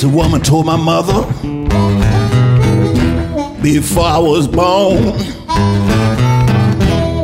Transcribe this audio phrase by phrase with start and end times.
[0.00, 1.24] gypsy woman told my mother
[3.62, 5.02] before I was born.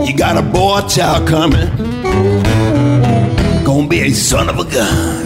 [0.06, 1.68] You got a boy child coming,
[3.64, 5.24] gonna be a son of a gun.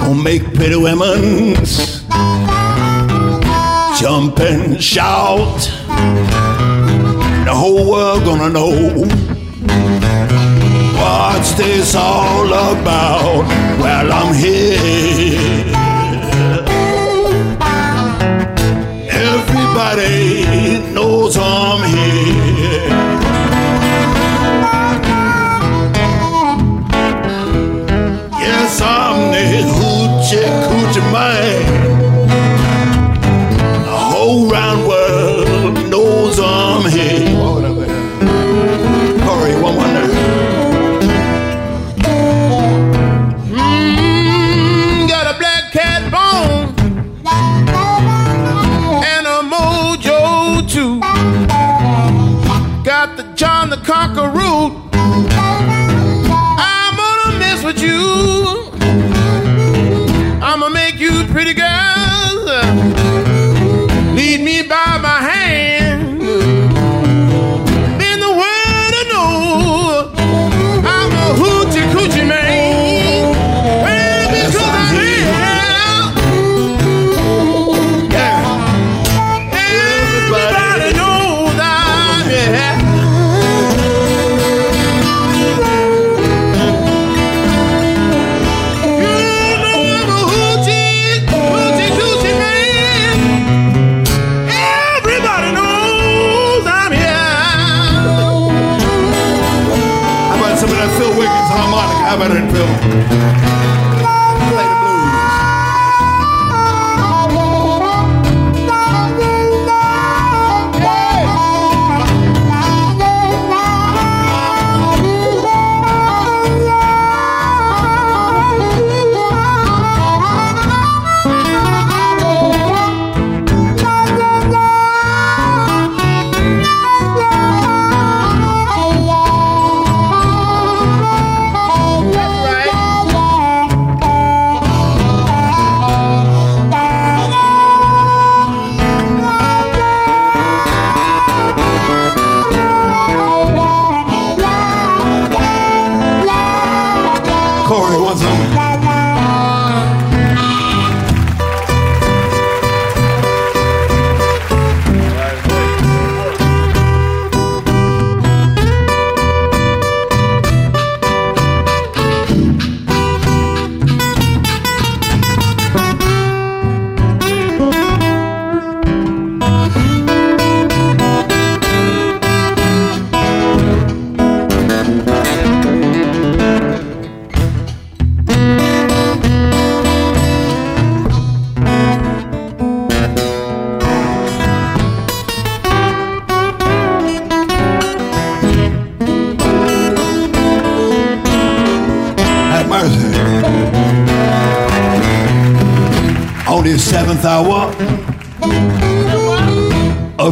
[0.00, 1.54] Gonna make pretty women
[3.98, 5.60] jump and shout.
[7.44, 9.06] The whole world gonna know
[11.06, 13.44] what's this all about.
[13.80, 15.64] Well, I'm here.
[19.32, 22.88] Everybody knows I'm here.
[28.44, 29.46] Yes, I'm the
[29.76, 31.75] hoochie coochie man.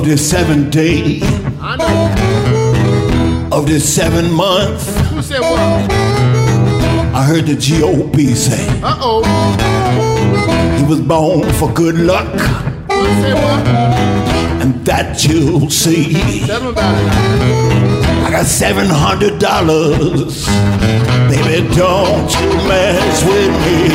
[0.05, 1.21] Of this seventh day
[3.51, 5.91] of this seven month, Who said what?
[7.15, 9.23] I heard the GOP say Uh oh.
[10.77, 12.29] he was born for good luck,
[12.91, 13.67] Who said what?
[14.63, 16.13] and that you'll see.
[16.47, 18.25] Tell about it.
[18.27, 20.47] I got seven hundred dollars.
[21.31, 23.89] Baby, don't you mess with me.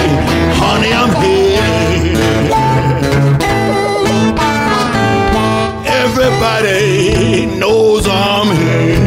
[0.57, 1.78] Honey, I'm here.
[6.21, 8.99] Everybody knows I'm here.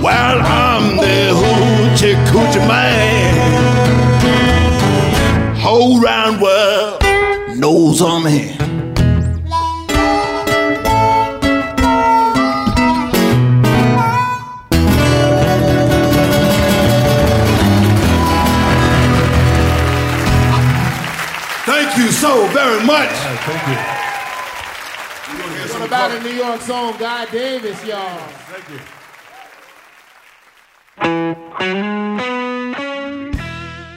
[0.00, 3.34] Well, I'm the hoochie coochie man.
[5.56, 7.02] Whole round world
[7.58, 8.53] knows I'm here.
[26.24, 28.18] New York song, Guy Davis, y'all?
[28.48, 29.04] Thank you.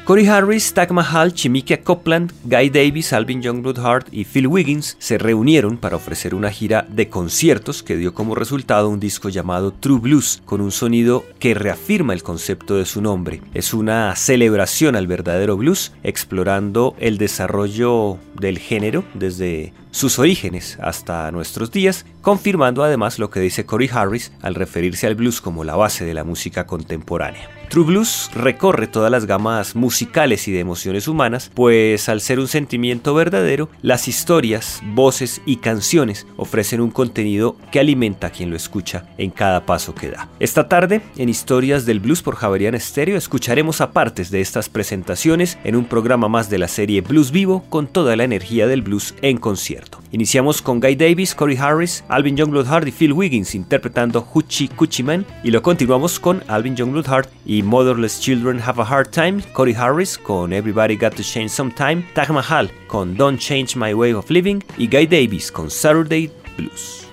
[0.07, 5.17] Corey Harris, Tag Mahal, Chimikia Copland, Guy Davis, Alvin Youngblood Hart y Phil Wiggins se
[5.17, 9.99] reunieron para ofrecer una gira de conciertos que dio como resultado un disco llamado True
[9.99, 13.41] Blues, con un sonido que reafirma el concepto de su nombre.
[13.53, 21.31] Es una celebración al verdadero blues, explorando el desarrollo del género desde sus orígenes hasta
[21.31, 25.75] nuestros días, confirmando además lo que dice Corey Harris al referirse al blues como la
[25.75, 27.49] base de la música contemporánea.
[27.69, 32.47] True Blues recorre todas las gamas musicales y de emociones humanas, pues al ser un
[32.47, 38.55] sentimiento verdadero, las historias, voces y canciones ofrecen un contenido que alimenta a quien lo
[38.55, 40.29] escucha en cada paso que da.
[40.39, 45.57] Esta tarde, en Historias del Blues por Javerian Stereo, escucharemos a partes de estas presentaciones
[45.65, 49.13] en un programa más de la serie Blues Vivo con toda la energía del blues
[49.21, 49.86] en concierto.
[50.11, 55.03] Iniciamos con Guy Davis, Corey Harris, Alvin Youngblood Hart y Phil Wiggins interpretando Hoochie Coochie
[55.03, 59.41] Man y lo continuamos con Alvin Youngblood Hart y Motherless Children Have a Hard Time,
[59.53, 64.13] Corey Harris con Everybody Got to Change Sometime, Taj Mahal con Don't Change My Way
[64.13, 67.07] of Living y Guy Davis con Saturday Blues.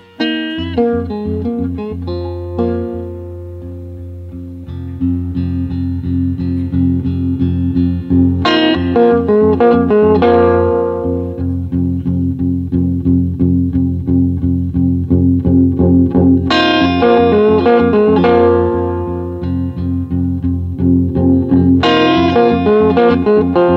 [23.34, 23.74] Some of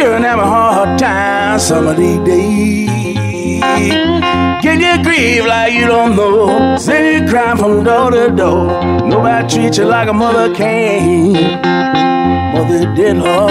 [0.00, 3.60] children have a hard time some of these days.
[4.62, 6.78] Can you grieve like you don't know.
[6.78, 8.66] Send you crying from door to door.
[9.06, 11.32] Nobody treats you like a mother can.
[12.54, 13.50] Mother did love.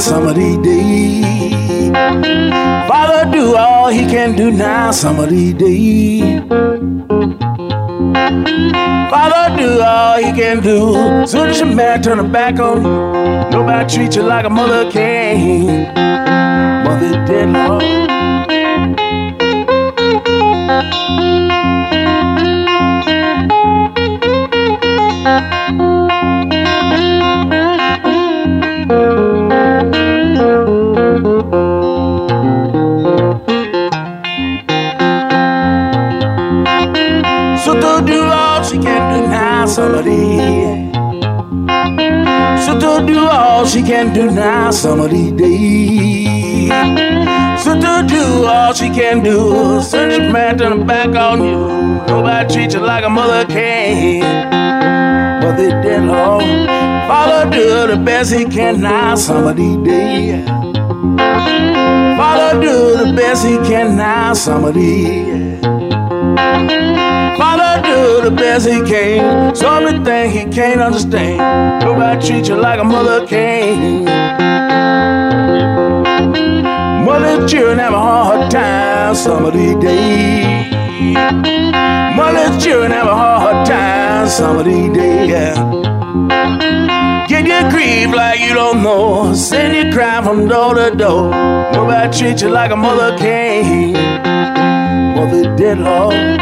[0.00, 1.90] Some of these days.
[2.88, 6.40] Father do all he can do now some of these days.
[9.10, 11.26] Father do all he can do.
[11.26, 14.90] Soon as your man turn her back on you, nobody treat you like a mother
[14.90, 15.94] can.
[16.84, 18.00] Mother dead Lord.
[43.90, 46.70] Can do now some of these days.
[47.64, 51.66] So to do all she can do, search a man turn back on you.
[52.06, 54.22] Nobody treat you like a mother can.
[55.42, 56.38] But they did all
[57.10, 60.46] Father do the best he can now some of these days.
[62.20, 65.60] Father do the best he can now some of these.
[67.38, 69.50] Father do the best he can.
[69.50, 71.84] Of the things he can't understand.
[71.84, 74.04] Nobody treat you like a mother can.
[77.04, 80.72] Mother children have a hard time some of these days.
[82.16, 85.56] Mother's children have a hard time some of these days.
[87.28, 89.32] Get your grief like you don't know.
[89.34, 91.30] Send you crying from door to door.
[91.72, 93.94] Nobody treat you like a mother can.
[95.60, 96.40] Dead Lord.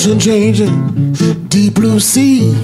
[0.00, 1.12] ocean, changing
[1.48, 2.54] deep blue sea.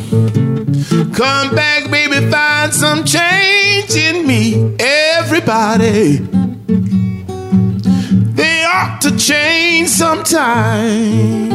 [1.14, 4.74] Come back, baby, find some change in me.
[4.78, 6.18] Everybody,
[8.34, 11.48] they ought to change sometime.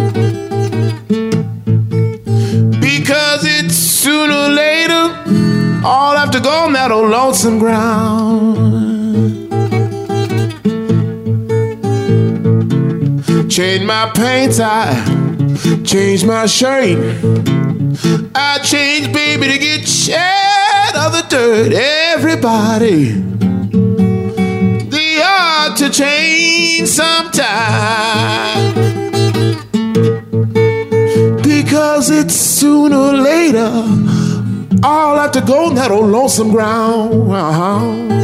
[2.80, 8.60] Because it's sooner or later, all have to go on that old lonesome ground.
[13.50, 15.21] Change my pants, I
[15.84, 16.98] change my shirt.
[18.36, 21.74] I change, baby, to get shed of the dirt.
[21.74, 23.12] Everybody,
[24.90, 28.74] they ought to change sometime.
[31.42, 33.72] Because it's sooner or later,
[34.84, 37.32] all have to go on that old lonesome ground.
[37.32, 38.22] Uh-huh.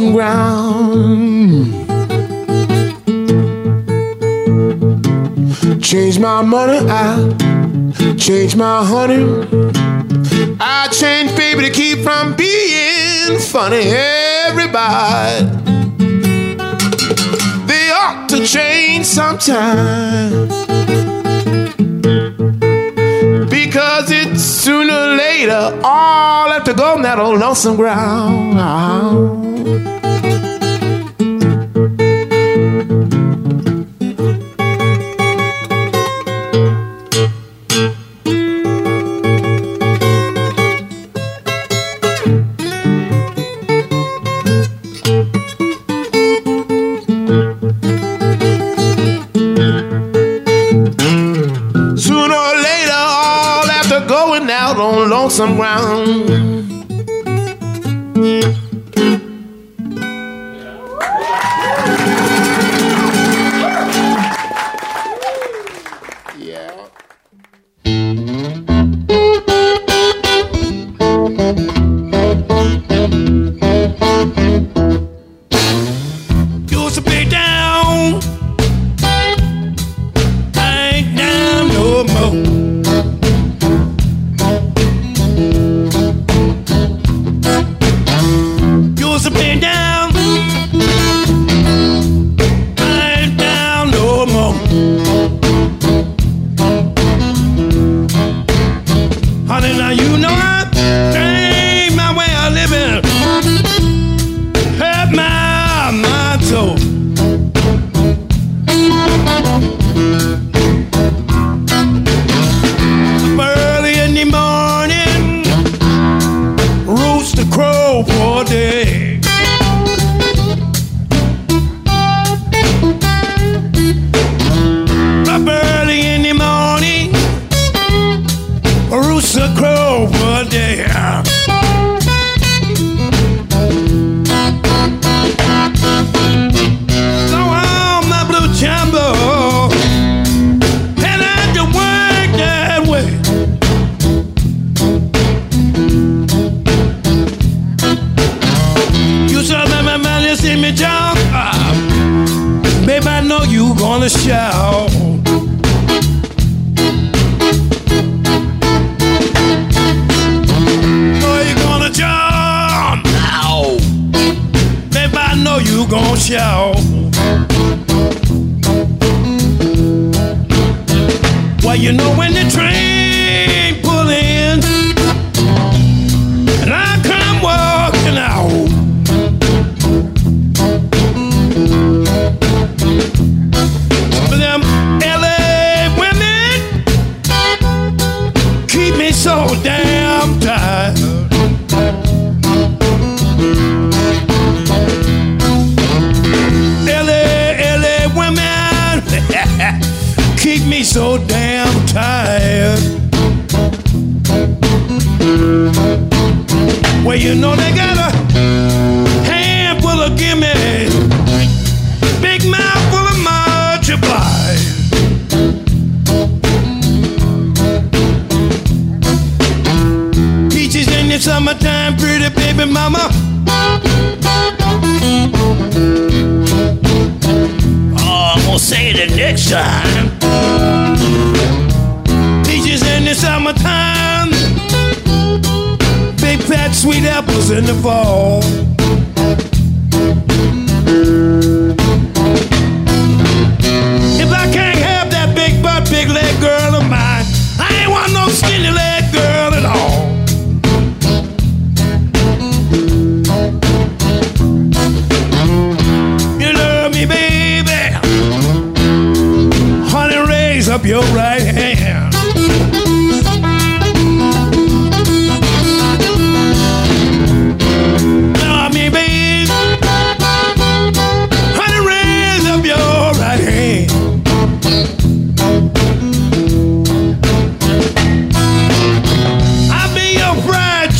[0.00, 1.90] Lonesome ground.
[5.82, 9.24] Change my money, I change my honey.
[10.60, 13.82] I change, baby, to keep from being funny.
[14.46, 15.46] Everybody,
[17.66, 20.48] they ought to change sometime.
[23.48, 29.49] Because it's sooner or later, all have to go on that old lonesome ground.
[55.40, 56.69] Lonesome ground.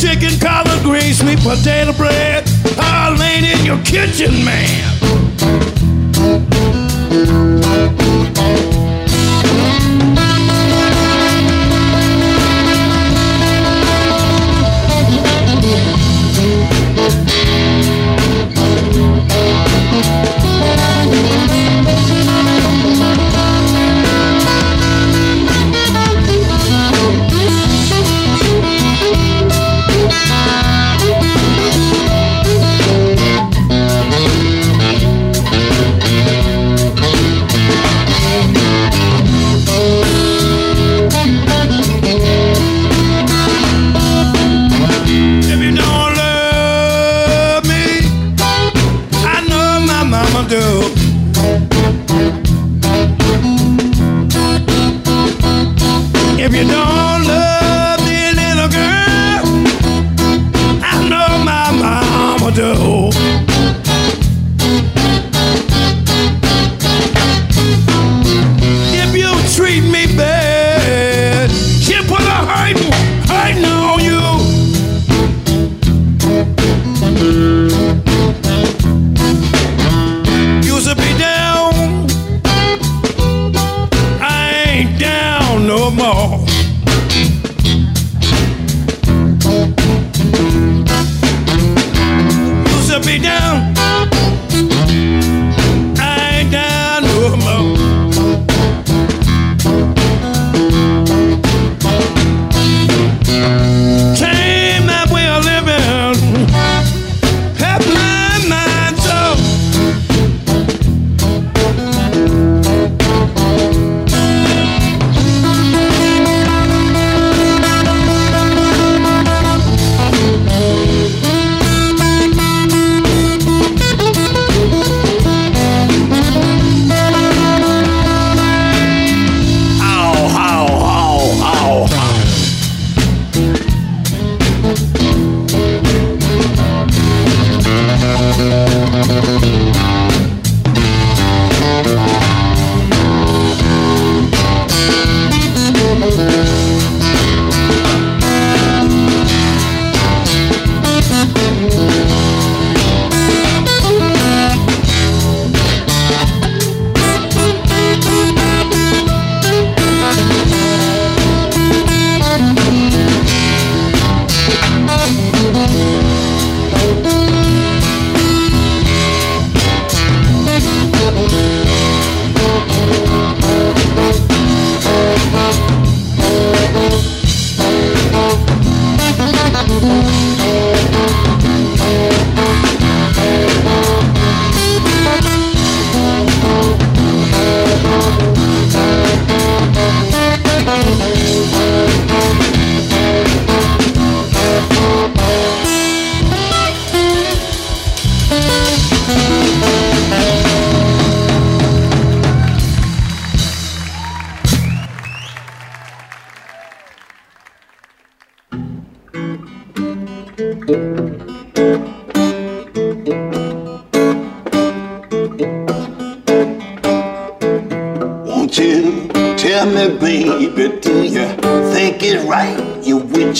[0.01, 2.43] chicken, collard greens, sweet potato bread,
[2.79, 5.30] all ain't in your kitchen, man.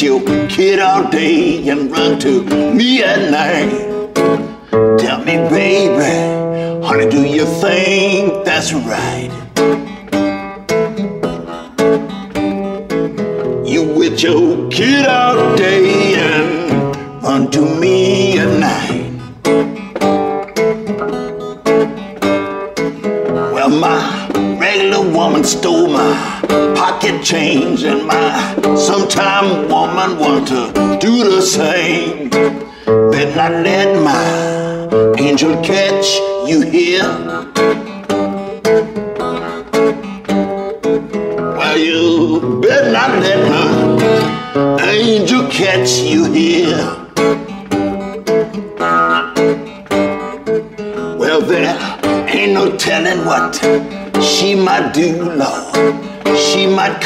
[0.02, 4.14] Your kid all day and run to me at night.
[4.98, 9.30] Tell me, baby, honey, do you think that's right?
[13.64, 19.12] You with your kid all day and run to me at night.
[23.54, 26.31] Well, my regular woman stole my
[26.76, 32.30] pocket change, and my sometime woman want to do the same.
[32.30, 36.16] Better not let my angel catch
[36.50, 37.10] you here.
[41.58, 46.98] Well, you better not let my angel catch you here.
[51.18, 51.78] Well, there
[52.28, 53.56] ain't no telling what
[54.22, 55.70] she might do, Lord.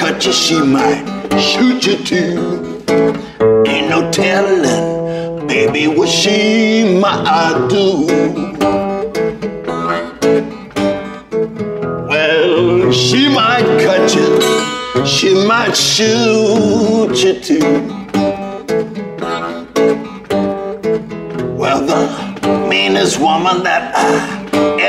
[0.06, 1.04] Cut you, she might
[1.40, 2.84] shoot you too.
[3.66, 8.06] Ain't no telling, baby, what she might do.
[12.08, 17.66] Well, she might cut you, she might shoot you too.
[21.58, 24.45] Well, the meanest woman that I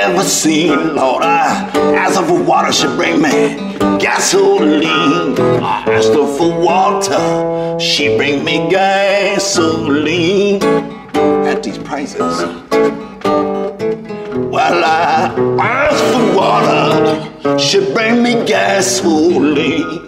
[0.06, 3.56] ever seen, Lord, I asked for water, she bring me
[3.98, 5.36] gasoline.
[5.62, 10.62] I asked her for water, she bring me gasoline.
[11.50, 12.20] At these prices.
[14.54, 20.06] Well, I asked for water, she bring me gasoline.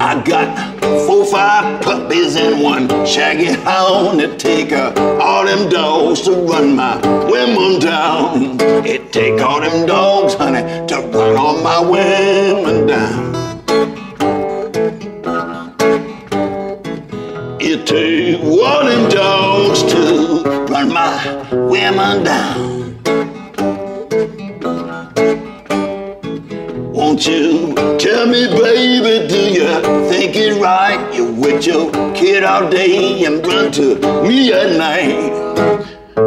[0.00, 0.48] I got
[1.06, 6.76] four, five puppies and one shaggy hound to take uh, all them dogs to run
[6.76, 6.96] my
[7.30, 8.58] women down.
[8.84, 13.34] It take all them dogs, honey, to run all my women down.
[17.60, 22.73] It take all them dogs to run my women down.
[27.14, 29.68] Won't you tell me, baby, do you
[30.10, 31.14] think it's right?
[31.14, 35.30] You with your kid all day and run to me at night.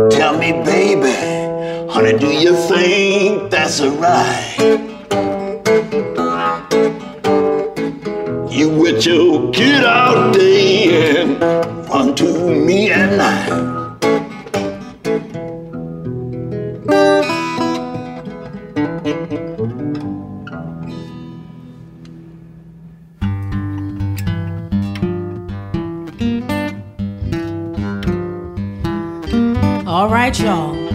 [0.10, 4.56] Tell me, baby, honey, do you think that's right?
[8.50, 11.41] You with your kid all day and
[11.89, 13.77] run to me at night.
[29.97, 30.87] All right, y'all.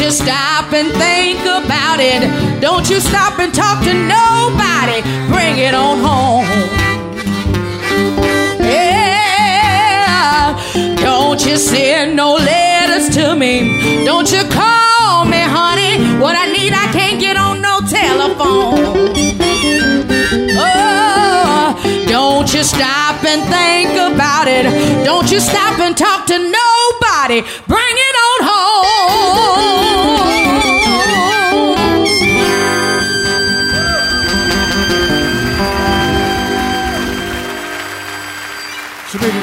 [0.00, 2.22] You stop and think about it.
[2.60, 5.02] Don't you stop and talk to nobody.
[5.28, 6.46] Bring it on home.
[8.64, 10.56] Yeah.
[10.96, 14.04] Don't you send no letters to me.
[14.04, 15.98] Don't you call me, honey.
[16.18, 19.10] What I need, I can't get on no telephone.
[20.56, 21.76] Oh,
[22.08, 24.64] don't you stop and think about it.
[25.04, 27.42] Don't you stop and talk to nobody.
[27.66, 28.09] Bring it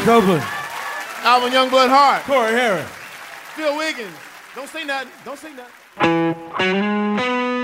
[0.08, 0.42] Copeland,
[1.24, 2.24] Alvin Youngblood Hart.
[2.24, 2.90] Corey Harris.
[3.58, 4.16] Phil Wiggins.
[4.56, 5.12] Don't say nothing.
[5.26, 7.57] Don't say nothing.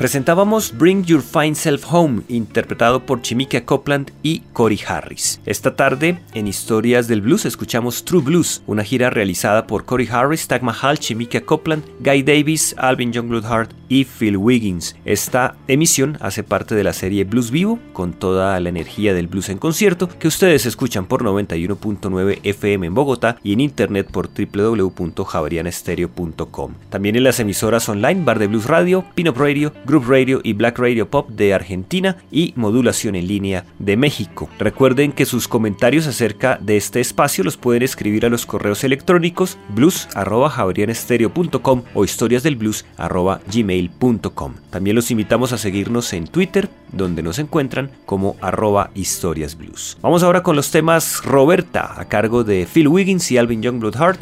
[0.00, 5.42] Presentábamos Bring Your Fine Self Home, interpretado por Chimica Copland y Cory Harris.
[5.44, 10.48] Esta tarde, en Historias del Blues, escuchamos True Blues, una gira realizada por Cory Harris,
[10.48, 14.96] Tag Mahal, Chimica Copland, Guy Davis, Alvin Youngblood Hart y Phil Wiggins.
[15.04, 19.50] Esta emisión hace parte de la serie Blues Vivo, con toda la energía del blues
[19.50, 26.72] en concierto, que ustedes escuchan por 91.9 FM en Bogotá y en internet por www.javerianestereo.com.
[26.88, 30.78] También en las emisoras online Bar de Blues Radio, Pinop Radio, Group Radio y Black
[30.78, 34.48] Radio Pop de Argentina y Modulación en línea de México.
[34.60, 39.58] Recuerden que sus comentarios acerca de este espacio los pueden escribir a los correos electrónicos
[39.74, 44.54] blues@javerianestereo.com o historiasdelblues@gmail.com.
[44.70, 49.98] También los invitamos a seguirnos en Twitter, donde nos encuentran como arroba historiasblues.
[50.00, 54.20] Vamos ahora con los temas Roberta, a cargo de Phil Wiggins y Alvin Youngblood Hart,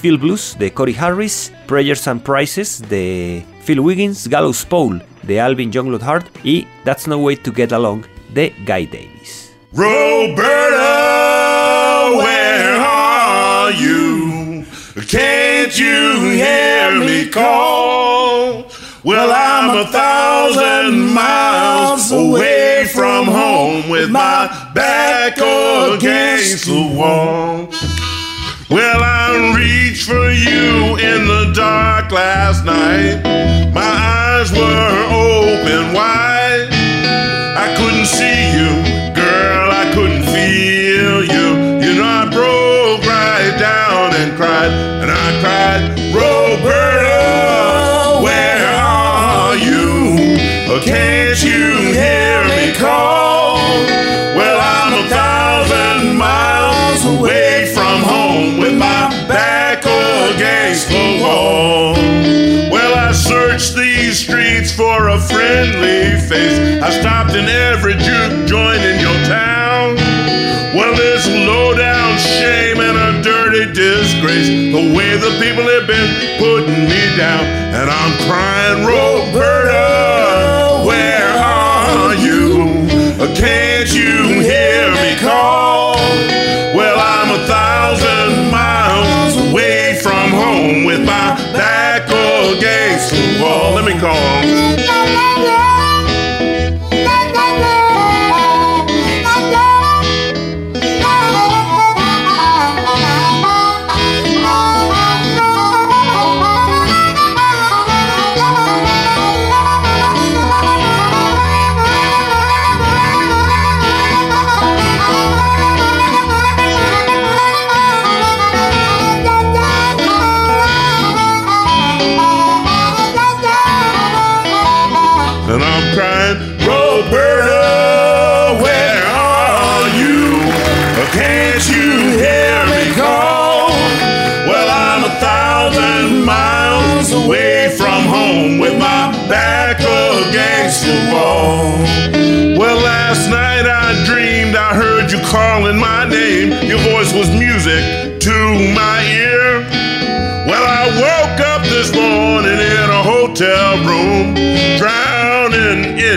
[0.00, 5.72] Phil Blues de Cory Harris, Prayers and Prices de Phil Wiggins, Gallows Pole de Alvin
[5.72, 9.52] Youngblood Hart y That's No Way to Get Along de Guy Davis.
[9.72, 10.84] Roberta,
[12.18, 14.66] where are you?
[15.08, 18.66] Can't you hear me call?
[19.02, 27.68] Well, I'm a thousand miles away from home with my back against the wall.
[28.74, 33.22] Well, I reached for you in the dark last night.
[33.72, 36.70] My eyes were open wide.
[37.54, 38.82] I couldn't see you,
[39.14, 41.78] girl, I couldn't feel you.
[41.86, 47.14] You know, I broke right down and cried, and I cried, Roberta,
[48.24, 50.82] where are you?
[50.82, 51.33] Can't
[65.30, 66.58] friendly face.
[66.82, 69.96] I stopped in every juke joint in your town.
[70.74, 74.48] Well, this low down shame and a dirty disgrace.
[74.48, 77.44] The way the people have been putting me down.
[77.78, 79.53] And I'm crying, Roberta,
[95.14, 95.46] call.
[95.46, 95.63] And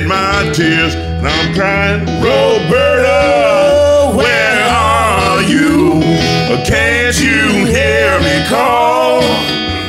[0.05, 6.01] my tears, and I'm crying, Roberta, where are you?
[6.65, 9.21] Can't you hear me call?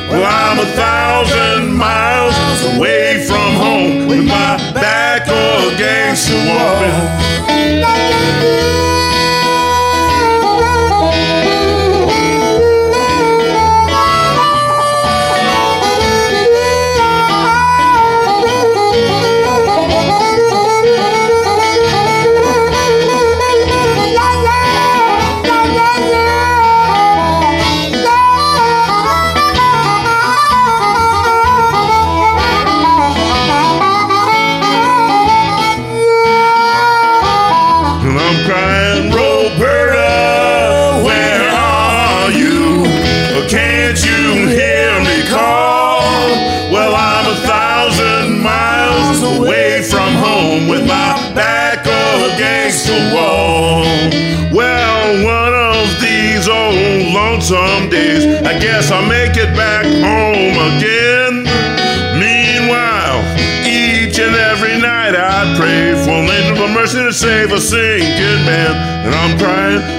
[0.09, 2.35] Well, I'm a thousand miles
[2.75, 7.28] away from home with my back against the wall.
[67.49, 69.05] Mercy to save a sinking man.
[69.05, 69.98] And I'm crying,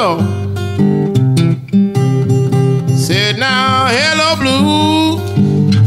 [0.00, 0.18] door.
[2.96, 5.18] Said, Now, hello, Blue,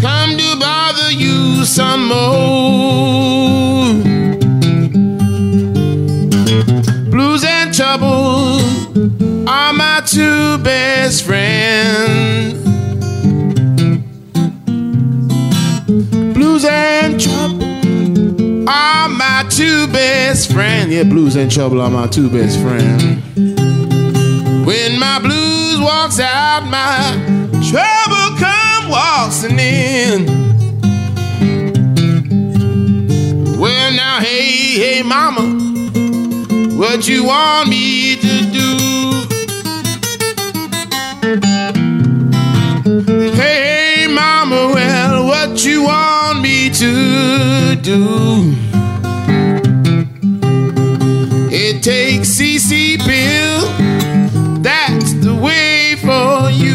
[0.02, 2.34] come to bother you some more.
[7.10, 8.62] Blues and trouble
[9.50, 12.54] are my two best friends.
[16.36, 20.94] Blues and trouble are my two best friends.
[20.94, 23.53] Yeah, blues and trouble are my two best friends.
[24.66, 27.00] When my blues walks out, my
[27.70, 30.26] trouble come waltzing in.
[33.60, 35.64] Well, now, hey, hey, mama
[36.84, 38.70] what you want me to do.
[43.34, 48.54] Hey, mama, well, what you want me to do?
[51.52, 53.62] It takes CC pill,
[55.44, 56.73] way for you.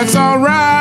[0.00, 0.79] That's alright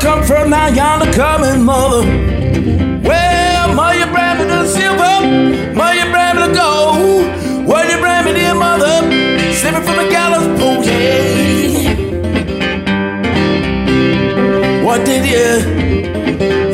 [0.00, 2.06] come from now yonder coming mother.
[3.02, 7.66] Well, mother, you bring me the silver, mother, you bring me the gold.
[7.66, 9.02] What you bring me, dear mother?
[9.54, 11.94] Send from the gallows pole, yeah.
[14.84, 16.67] What did you?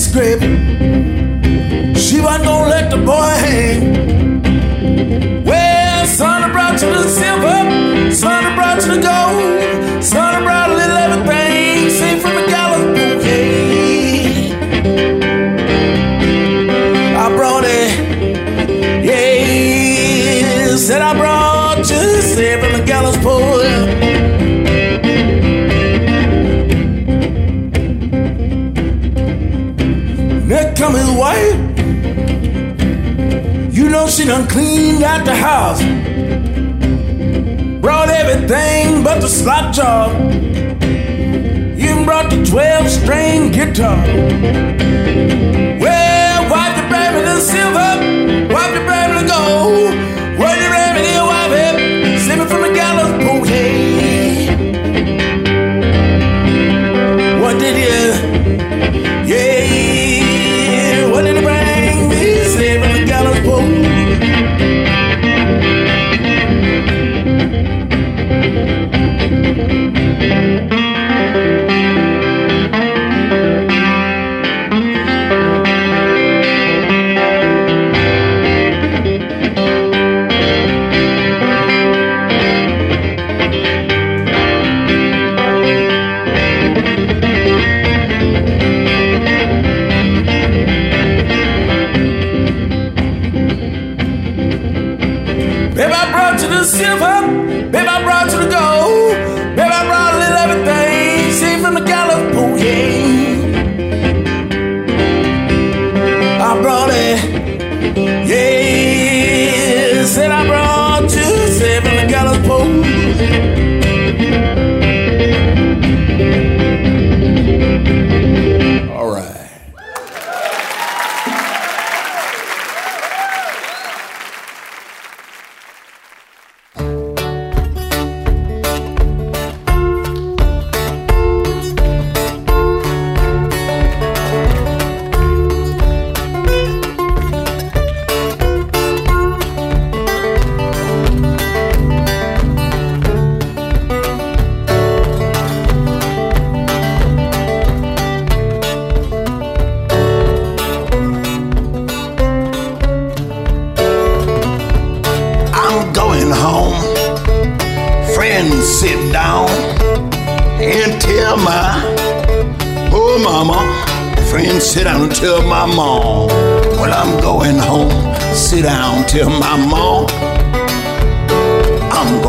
[0.00, 0.40] Scrape.
[1.96, 3.89] She wasn't gonna let the boy hang.
[34.30, 35.82] Done cleaned out the house.
[37.80, 40.08] Brought everything but the slot job.
[41.84, 43.96] Even brought the 12 string guitar.
[45.82, 47.92] Well, wipe the baby the silver,
[48.54, 49.94] wipe the baby the gold.
[50.62, 51.74] The baby the wife it,
[52.22, 53.44] slipping from the gallows pole.
[53.44, 54.46] Hey.
[57.42, 58.04] What did you?
[59.30, 59.59] Yeah,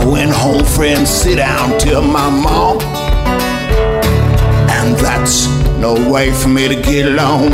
[0.03, 1.09] I'm home, friends.
[1.09, 2.79] Sit down, tell my mom.
[4.69, 5.47] And that's
[5.77, 7.51] no way for me to get along.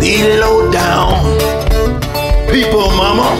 [0.00, 1.38] Be low down
[2.50, 3.30] people, mama.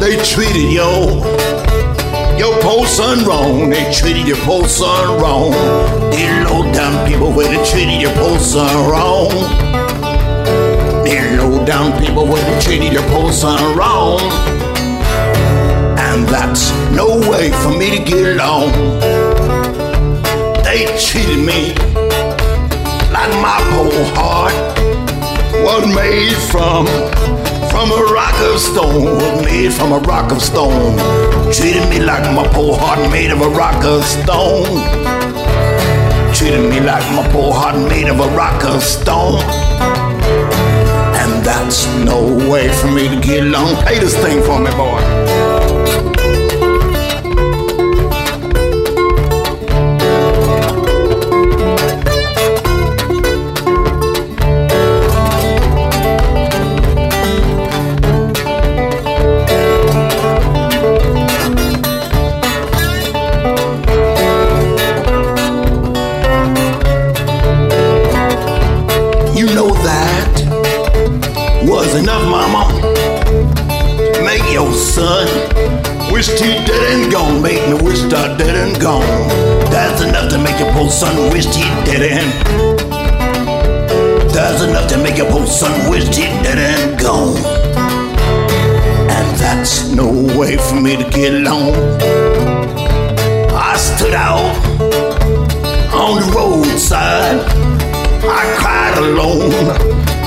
[0.00, 1.24] They treated yo,
[2.38, 3.70] your poor son wrong.
[3.70, 5.50] They treated your poor son wrong.
[6.10, 9.30] They low down people where they treated your poor son wrong.
[11.04, 14.55] They low down people where they treated your poor son wrong.
[16.16, 18.70] And that's no way for me to get along.
[20.64, 21.74] They treated me
[23.12, 24.54] like my poor heart
[25.60, 26.86] was made from
[27.68, 30.96] from a rock of stone, was made from a rock of stone.
[31.52, 34.64] Treated me like my poor heart made of a rock of stone.
[36.32, 39.42] Treated me like my poor heart made of a rock of stone.
[41.20, 43.76] And that's no way for me to get along.
[43.84, 45.35] Play this thing for me, boy.
[80.96, 82.32] Son wish he and.
[84.32, 87.36] That's enough to make your poor son wish he and gone.
[89.10, 91.74] And that's no way for me to get along.
[93.52, 94.56] I stood out
[95.92, 97.44] on the roadside.
[98.24, 99.52] I cried alone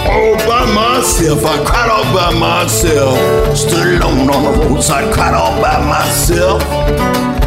[0.06, 1.44] all by myself.
[1.46, 3.58] I cried all by myself.
[3.58, 7.39] Stood alone on the roadside, cried all by myself.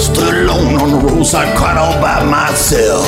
[0.00, 3.06] Stood alone on the roadside, cried all by myself.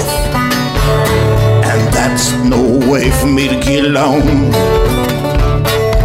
[1.64, 4.50] And that's no way for me to get along.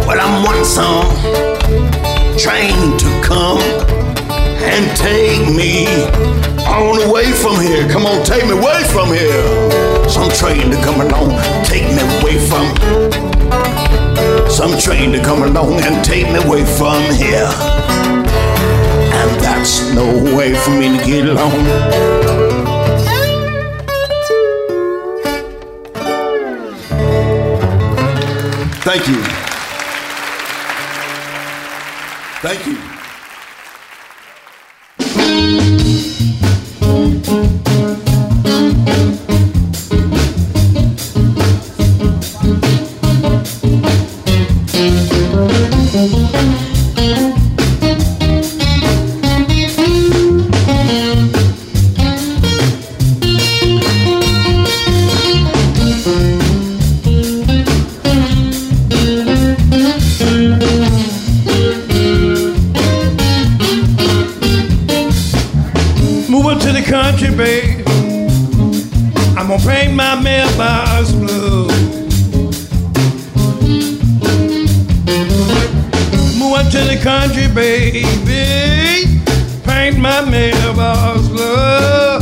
[0.06, 1.04] Well, I'm one song
[2.38, 3.60] trained to come
[4.64, 5.86] and take me
[6.64, 7.86] on away from here.
[7.90, 10.08] Come on, take me away from here.
[10.08, 12.66] Some train to come along, take me away from.
[14.48, 17.50] Some train to come along and take me away from here.
[19.94, 21.52] No way for me to get along.
[28.84, 29.22] Thank you.
[32.40, 32.97] Thank you.
[69.66, 71.68] Paint my mailbox blue.
[76.38, 79.20] Move up to the country, baby.
[79.64, 82.18] Paint my mailbox blue.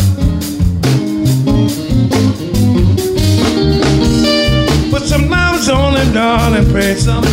[4.90, 6.70] Put some miles on it, darling.
[6.70, 7.24] Pray some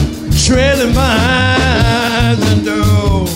[0.45, 3.28] trailing vines and door.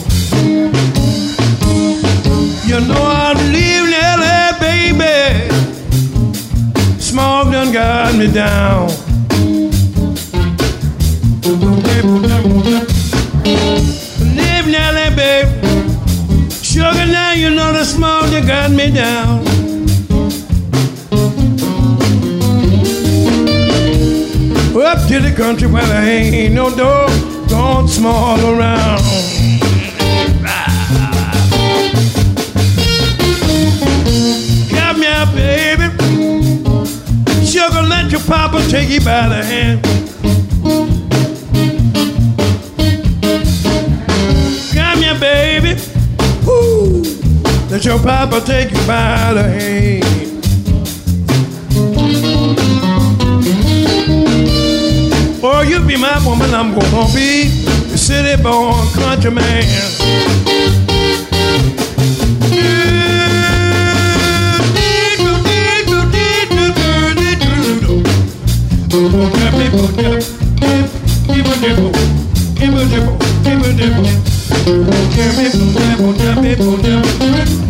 [2.68, 3.36] You know I
[7.78, 8.88] got me down.
[14.36, 15.47] Live Nelly, babe.
[16.63, 18.32] Sugar, now you know the smoke.
[18.32, 19.45] that got me down.
[24.91, 27.11] Up to the country where there ain't no dog,
[27.49, 29.26] gone small around.
[38.28, 39.82] Papa, take you by the hand.
[44.73, 45.80] Come here, baby.
[46.45, 47.03] Woo.
[47.69, 50.03] Let your papa take you by the hand.
[55.41, 57.47] Oh, you be my woman, I'm gonna be
[57.89, 60.36] the city born country man.
[69.07, 69.21] Give
[72.73, 73.07] a dip,
[73.43, 73.71] give a
[76.81, 77.66] dip.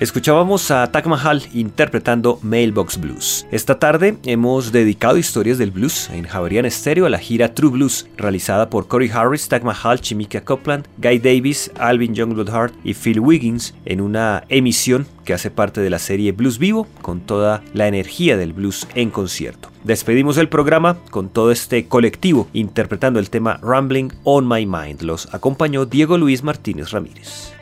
[0.00, 3.46] Escuchábamos a Tak Mahal interpretando Mailbox Blues.
[3.50, 8.08] Esta tarde hemos dedicado historias del blues en Javerian Estéreo a la gira True Blues,
[8.16, 13.20] realizada por Corey Harris, Tak Mahal, Chimika Copeland, Guy Davis, Alvin Youngblood Hart y Phil
[13.20, 17.86] Wiggins en una emisión que hace parte de la serie Blues Vivo con toda la
[17.86, 19.68] energía del blues en concierto.
[19.84, 25.02] Despedimos el programa con todo este colectivo interpretando el tema Rambling on My Mind.
[25.02, 27.59] Los acompañó Diego Luis Martínez Ramírez.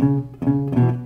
[0.00, 0.99] Thank you.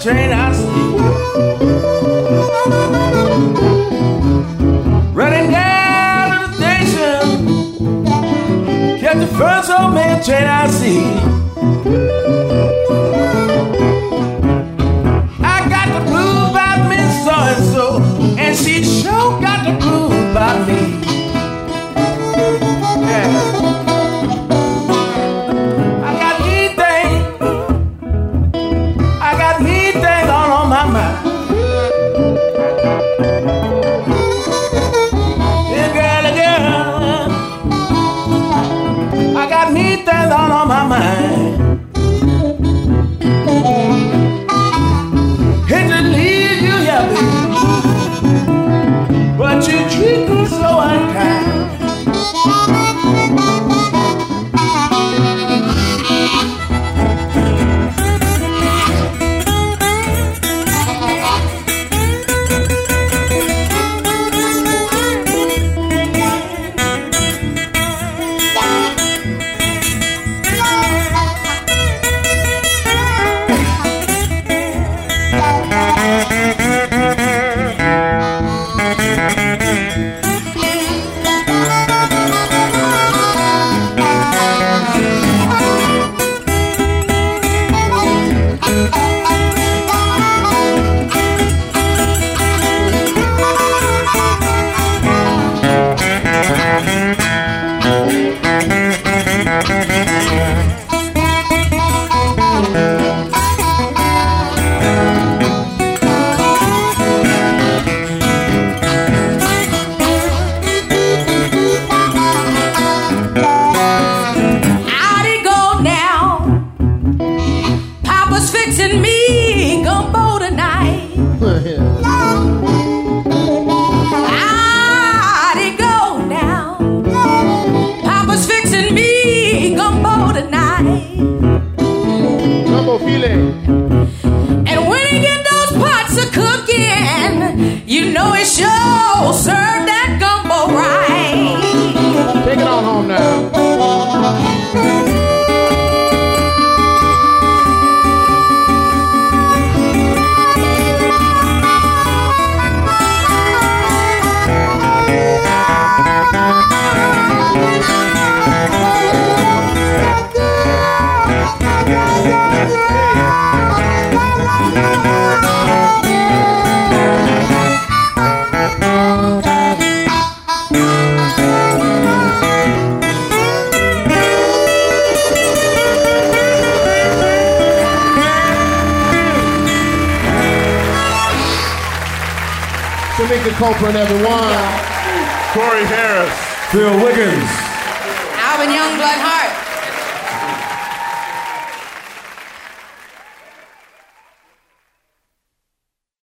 [0.00, 0.96] Train I see.
[5.12, 7.28] Running down to the station.
[8.98, 11.39] Catch the first old man train I see.